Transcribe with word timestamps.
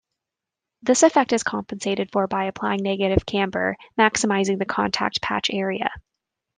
This 0.81 1.03
effect 1.03 1.31
is 1.31 1.43
compensated 1.43 2.11
for 2.11 2.25
by 2.25 2.45
applying 2.45 2.81
negative 2.81 3.23
camber, 3.23 3.77
maximizing 3.99 4.57
the 4.57 4.65
contact 4.65 5.21
patch 5.21 5.51
area. 5.53 5.91